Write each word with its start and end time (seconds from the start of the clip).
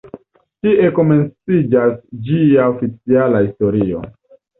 Tie 0.67 0.85
komenciĝas 0.99 1.93
ĝia 2.29 2.65
oficiala 2.71 3.43
historio. 3.45 4.01